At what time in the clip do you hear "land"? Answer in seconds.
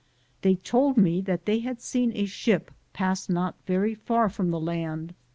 4.59-5.13